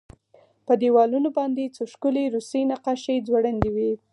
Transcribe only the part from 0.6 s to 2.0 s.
په دېوالونو باندې څو